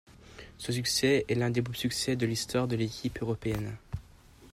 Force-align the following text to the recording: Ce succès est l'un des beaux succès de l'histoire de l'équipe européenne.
Ce 0.57 0.71
succès 0.71 1.25
est 1.29 1.35
l'un 1.35 1.51
des 1.51 1.61
beaux 1.61 1.75
succès 1.75 2.15
de 2.15 2.25
l'histoire 2.25 2.67
de 2.67 2.75
l'équipe 2.75 3.21
européenne. 3.21 3.77